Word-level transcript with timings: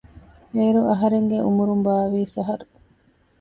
އޭރު 0.55 0.81
އަހަރެންގެ 0.89 1.37
އުމުރުން 1.45 1.83
ބާވީސް 1.85 2.35
އަހަރު 2.39 2.65